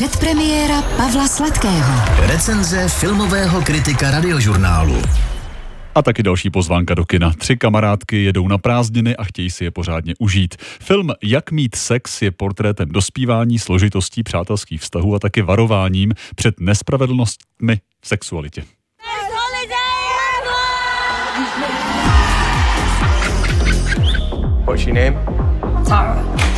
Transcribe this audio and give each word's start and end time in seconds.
Předpremiéra 0.00 0.82
Pavla 0.82 1.28
Sladkého. 1.28 1.92
Recenze 2.26 2.88
filmového 2.88 3.62
kritika 3.62 4.10
radiožurnálu. 4.10 5.02
A 5.94 6.02
taky 6.02 6.22
další 6.22 6.50
pozvánka 6.50 6.94
do 6.94 7.04
kina. 7.04 7.32
Tři 7.38 7.56
kamarádky 7.56 8.24
jedou 8.24 8.48
na 8.48 8.58
prázdniny 8.58 9.16
a 9.16 9.24
chtějí 9.24 9.50
si 9.50 9.64
je 9.64 9.70
pořádně 9.70 10.14
užít. 10.18 10.54
Film 10.60 11.10
Jak 11.22 11.50
mít 11.52 11.74
sex 11.74 12.22
je 12.22 12.30
portrétem 12.30 12.88
dospívání, 12.88 13.58
složitostí 13.58 14.22
přátelských 14.22 14.80
vztahů 14.80 15.14
a 15.14 15.18
taky 15.18 15.42
varováním 15.42 16.12
před 16.34 16.60
nespravedlnostmi 16.60 17.80
v 18.00 18.08
sexualitě. 18.08 18.64
What's 24.66 24.86
your 24.86 24.94
name? 24.94 26.49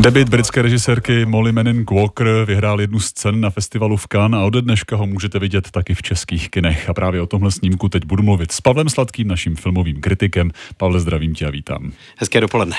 Debit 0.00 0.28
britské 0.28 0.62
režisérky 0.62 1.26
Molly 1.26 1.52
Manning 1.52 1.90
Walker 1.90 2.44
vyhrál 2.46 2.80
jednu 2.80 3.00
z 3.00 3.12
cen 3.12 3.40
na 3.40 3.50
festivalu 3.50 3.96
v 3.96 4.06
Cannes 4.08 4.38
a 4.38 4.44
ode 4.44 4.62
dneška 4.62 4.96
ho 4.96 5.06
můžete 5.06 5.38
vidět 5.38 5.70
taky 5.70 5.94
v 5.94 6.02
českých 6.02 6.50
kinech. 6.50 6.88
A 6.88 6.94
právě 6.94 7.20
o 7.20 7.26
tomhle 7.26 7.50
snímku 7.50 7.88
teď 7.88 8.04
budu 8.04 8.22
mluvit 8.22 8.52
s 8.52 8.60
Pavlem 8.60 8.88
Sladkým, 8.88 9.28
naším 9.28 9.56
filmovým 9.56 10.00
kritikem. 10.00 10.50
Pavle, 10.76 11.00
zdravím 11.00 11.34
tě 11.34 11.46
a 11.46 11.50
vítám. 11.50 11.92
Hezké 12.16 12.40
dopoledne. 12.40 12.76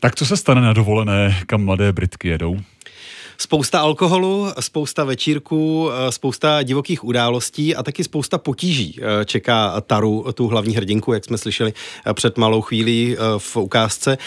Tak 0.00 0.14
co 0.14 0.26
se 0.26 0.36
stane 0.36 0.60
na 0.60 0.72
dovolené, 0.72 1.40
kam 1.46 1.64
mladé 1.64 1.92
Britky 1.92 2.28
jedou? 2.28 2.60
Spousta 3.42 3.80
alkoholu, 3.80 4.48
spousta 4.60 5.04
večírků, 5.04 5.90
eh, 5.90 6.12
spousta 6.12 6.62
divokých 6.62 7.04
událostí 7.04 7.76
a 7.76 7.82
taky 7.82 8.04
spousta 8.04 8.38
potíží 8.38 8.98
eh, 8.98 9.24
čeká 9.24 9.80
Taru, 9.80 10.24
tu 10.34 10.48
hlavní 10.48 10.76
hrdinku, 10.76 11.12
jak 11.12 11.24
jsme 11.24 11.38
slyšeli 11.38 11.72
eh, 12.06 12.14
před 12.14 12.38
malou 12.38 12.60
chvílí 12.60 13.16
v 13.38 13.56
ukázce. 13.56 14.18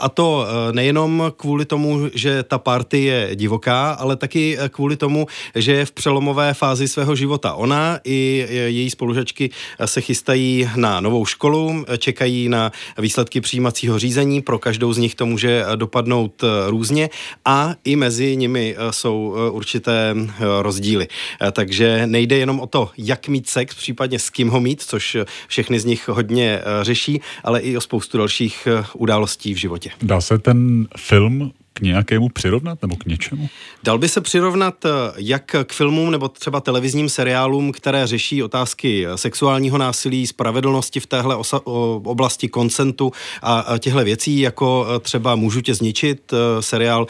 A 0.00 0.08
to 0.08 0.46
nejenom 0.72 1.32
kvůli 1.36 1.64
tomu, 1.64 2.08
že 2.14 2.42
ta 2.42 2.58
party 2.58 3.04
je 3.04 3.30
divoká, 3.34 3.92
ale 3.92 4.16
taky 4.16 4.58
kvůli 4.68 4.96
tomu, 4.96 5.26
že 5.54 5.72
je 5.72 5.86
v 5.86 5.92
přelomové 5.92 6.54
fázi 6.54 6.88
svého 6.88 7.16
života. 7.16 7.54
Ona 7.54 7.98
i 8.04 8.46
její 8.50 8.90
spolužačky 8.90 9.50
se 9.84 10.00
chystají 10.00 10.68
na 10.76 11.00
novou 11.00 11.26
školu, 11.26 11.84
čekají 11.98 12.48
na 12.48 12.72
výsledky 12.98 13.40
přijímacího 13.40 13.98
řízení, 13.98 14.42
pro 14.42 14.58
každou 14.58 14.92
z 14.92 14.98
nich 14.98 15.14
to 15.14 15.26
může 15.26 15.64
dopadnout 15.76 16.44
různě 16.68 17.10
a 17.44 17.74
i 17.84 17.96
mezi 17.96 18.36
nimi 18.36 18.63
Eh, 18.72 18.92
jsou 18.92 19.34
eh, 19.36 19.50
určité 19.50 20.14
eh, 20.16 20.44
rozdíly. 20.62 21.08
Takže 21.52 22.06
nejde 22.06 22.36
jenom 22.36 22.60
o 22.60 22.66
to, 22.66 22.90
jak 22.98 23.28
mít 23.28 23.48
sex, 23.48 23.74
případně 23.74 24.18
s 24.18 24.30
kým 24.30 24.48
ho 24.48 24.60
mít, 24.60 24.82
což 24.82 25.16
všechny 25.48 25.80
z 25.80 25.84
nich 25.84 26.08
hodně 26.08 26.60
řeší, 26.82 27.20
ale 27.44 27.60
i 27.60 27.76
o 27.76 27.80
spoustu 27.80 28.18
dalších 28.18 28.68
událostí 28.94 29.54
v 29.54 29.56
životě. 29.56 29.90
Dá 30.02 30.20
se 30.20 30.38
ten 30.38 30.88
film 30.96 31.52
k 31.74 31.80
nějakému 31.80 32.28
přirovnat 32.28 32.82
nebo 32.82 32.96
k 32.96 33.06
něčemu? 33.06 33.48
Dal 33.82 33.98
by 33.98 34.08
se 34.08 34.20
přirovnat 34.20 34.84
eh, 34.84 34.88
jak 35.16 35.56
k 35.64 35.72
filmům 35.72 36.10
nebo 36.10 36.28
třeba 36.28 36.60
televizním 36.60 37.08
seriálům, 37.08 37.72
které 37.72 38.06
řeší 38.06 38.42
otázky 38.42 39.06
sexuálního 39.16 39.78
násilí, 39.78 40.26
spravedlnosti 40.26 41.00
v 41.00 41.06
téhle 41.06 41.36
osa- 41.36 41.62
oblasti 42.04 42.48
koncentu 42.48 43.12
a 43.42 43.64
těchto 43.78 44.04
věcí, 44.04 44.40
jako 44.40 44.86
eh, 44.88 45.00
třeba 45.00 45.34
Můžu 45.34 45.60
tě 45.60 45.74
zničit, 45.74 46.32
eh, 46.32 46.62
seriál 46.62 47.06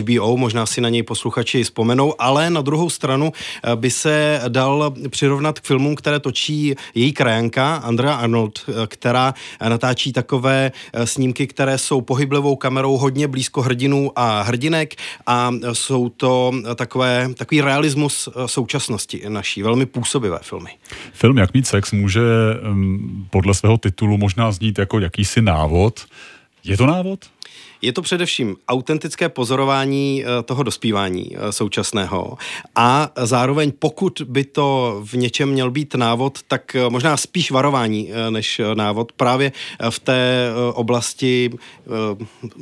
HBO, 0.00 0.36
možná 0.36 0.66
si 0.66 0.80
na 0.80 0.88
něj 0.88 1.02
posluchači 1.02 1.64
vzpomenou, 1.64 2.14
ale 2.18 2.50
na 2.50 2.60
druhou 2.60 2.90
stranu 2.90 3.32
by 3.74 3.90
se 3.90 4.40
dal 4.48 4.94
přirovnat 5.08 5.60
k 5.60 5.66
filmům, 5.66 5.94
které 5.94 6.20
točí 6.20 6.74
její 6.94 7.12
krajanka 7.12 7.74
Andrea 7.76 8.14
Arnold, 8.14 8.60
která 8.86 9.34
natáčí 9.68 10.12
takové 10.12 10.72
snímky, 11.04 11.46
které 11.46 11.78
jsou 11.78 12.00
pohyblivou 12.00 12.56
kamerou 12.56 12.96
hodně 12.96 13.28
blízko 13.28 13.62
hrdinu 13.62 13.97
hrdinů 13.98 14.12
a 14.16 14.42
hrdinek 14.42 14.94
a 15.26 15.50
jsou 15.72 16.08
to 16.08 16.52
takové, 16.74 17.28
takový 17.34 17.60
realismus 17.60 18.28
eh, 18.28 18.48
současnosti 18.48 19.22
naší, 19.28 19.62
velmi 19.62 19.86
působivé 19.86 20.38
filmy. 20.42 20.70
Film 21.12 21.38
Jak 21.38 21.54
mít 21.54 21.66
sex 21.66 21.92
může 21.92 22.20
podle 23.30 23.54
svého 23.54 23.78
titulu 23.78 24.18
možná 24.18 24.52
znít 24.52 24.78
jako 24.78 25.00
jakýsi 25.00 25.42
návod. 25.42 26.06
Je 26.68 26.76
to 26.76 26.86
návod? 26.86 27.20
Je 27.82 27.92
to 27.92 28.02
především 28.02 28.56
autentické 28.68 29.28
pozorování 29.28 30.24
eh, 30.24 30.42
toho 30.42 30.62
dospívání 30.62 31.36
eh, 31.36 31.52
současného 31.52 32.38
a 32.74 33.10
zároveň 33.16 33.72
pokud 33.78 34.22
by 34.28 34.44
to 34.44 35.00
v 35.04 35.14
něčem 35.14 35.48
měl 35.48 35.70
být 35.70 35.94
návod, 35.94 36.38
tak 36.48 36.74
eh, 36.74 36.90
možná 36.90 37.16
spíš 37.16 37.50
varování 37.50 38.10
než 38.30 38.60
návod 38.74 39.12
právě 39.12 39.52
v 39.90 39.98
té 39.98 40.50
oblasti 40.74 41.50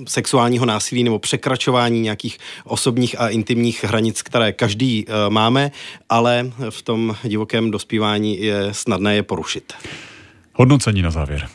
sexuálního 0.07 0.67
násilí 0.67 1.05
nebo 1.05 1.19
překračování 1.19 2.01
nějakých 2.01 2.39
osobních 2.65 3.21
a 3.21 3.29
intimních 3.29 3.85
hranic, 3.85 4.23
které 4.23 4.53
každý 4.53 5.07
máme, 5.29 5.71
ale 6.09 6.53
v 6.71 6.83
tom 6.83 7.17
divokém 7.23 7.71
dospívání 7.71 8.43
je 8.43 8.69
snadné 8.73 9.15
je 9.15 9.23
porušit. 9.23 9.73
Hodnocení 10.53 11.03
na 11.03 11.11
závěr. 11.11 11.49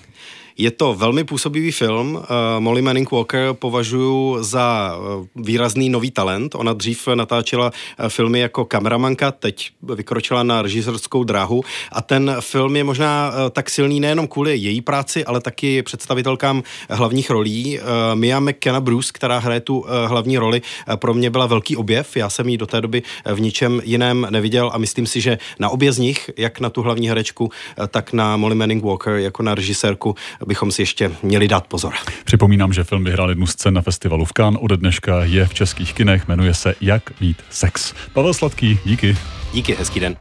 Je 0.61 0.71
to 0.71 0.93
velmi 0.93 1.23
působivý 1.23 1.71
film. 1.71 2.15
Uh, 2.15 2.21
Molly 2.59 2.81
Manning 2.81 3.11
Walker 3.11 3.53
považuji 3.53 4.43
za 4.43 4.95
uh, 4.97 5.25
výrazný 5.35 5.89
nový 5.89 6.11
talent. 6.11 6.55
Ona 6.55 6.73
dřív 6.73 7.07
natáčela 7.07 7.71
uh, 7.99 8.09
filmy 8.09 8.39
jako 8.39 8.65
kameramanka, 8.65 9.31
teď 9.31 9.69
vykročila 9.95 10.43
na 10.43 10.61
režisérskou 10.61 11.23
dráhu 11.23 11.63
a 11.91 12.01
ten 12.01 12.35
film 12.39 12.75
je 12.75 12.83
možná 12.83 13.33
tak 13.51 13.69
silný 13.69 13.99
nejenom 13.99 14.27
kvůli 14.27 14.57
její 14.57 14.81
práci, 14.81 15.25
ale 15.25 15.41
taky 15.41 15.83
představitelkám 15.83 16.63
hlavních 16.89 17.29
rolí. 17.29 17.79
Mia 18.13 18.39
McKenna 18.39 18.79
Bruce, 18.81 19.11
která 19.13 19.39
hraje 19.39 19.59
tu 19.59 19.85
hlavní 20.05 20.37
roli, 20.37 20.61
pro 20.95 21.13
mě 21.13 21.29
byla 21.29 21.45
velký 21.45 21.77
objev. 21.77 22.17
Já 22.17 22.29
jsem 22.29 22.49
ji 22.49 22.57
do 22.57 22.67
té 22.67 22.81
doby 22.81 23.03
v 23.33 23.41
ničem 23.41 23.81
jiném 23.83 24.27
neviděl 24.29 24.71
a 24.73 24.77
myslím 24.77 25.05
si, 25.07 25.21
že 25.21 25.37
na 25.59 25.69
obě 25.69 25.91
z 25.91 25.97
nich, 25.97 26.29
jak 26.37 26.59
na 26.59 26.69
tu 26.69 26.81
hlavní 26.81 27.09
herečku, 27.09 27.49
tak 27.87 28.13
na 28.13 28.37
Molly 28.37 28.55
Manning 28.55 28.83
Walker 28.83 29.13
jako 29.13 29.43
na 29.43 29.55
režisérku, 29.55 30.15
bychom 30.51 30.71
si 30.71 30.81
ještě 30.81 31.11
měli 31.23 31.47
dát 31.47 31.67
pozor. 31.67 31.93
Připomínám, 32.23 32.73
že 32.73 32.83
film 32.83 33.03
vyhrál 33.03 33.29
jednu 33.29 33.47
scén 33.47 33.73
na 33.73 33.81
festivalu 33.81 34.25
v 34.25 34.33
Cannes. 34.33 34.59
Ode 34.63 34.77
dneška 34.77 35.23
je 35.23 35.47
v 35.47 35.53
českých 35.53 35.93
kinech, 35.93 36.27
jmenuje 36.27 36.53
se 36.53 36.75
Jak 36.81 37.21
mít 37.21 37.37
sex. 37.49 37.93
Pavel 38.13 38.33
Sladký, 38.33 38.79
díky. 38.85 39.17
Díky, 39.53 39.75
hezký 39.75 39.99
den. 39.99 40.15